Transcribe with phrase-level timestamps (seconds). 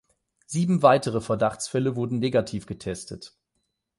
[0.47, 3.35] Sieben weitere Verdachtsfälle wurden negativ getestet.